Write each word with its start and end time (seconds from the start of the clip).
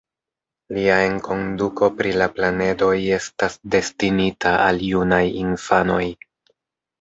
Lia 0.75 0.93
enkonduko 1.09 1.89
pri 1.99 2.13
la 2.21 2.27
planedoj 2.37 2.95
estas 3.19 3.59
destinita 3.77 4.55
al 4.65 4.81
junaj 4.87 5.21
infanoj. 5.43 6.01